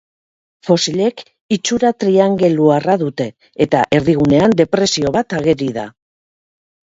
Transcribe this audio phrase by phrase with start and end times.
[0.67, 1.19] Fosilek
[1.57, 3.27] itxura triangeluarra dute
[3.65, 5.85] eta erdigunean depresio bat ageri da.